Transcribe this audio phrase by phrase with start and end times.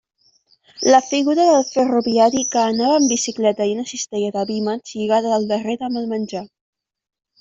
[0.93, 5.47] La figura del ferroviari, que anava en bicicleta i una cistella de vímets lligada al
[5.53, 6.43] darrere amb el menjar.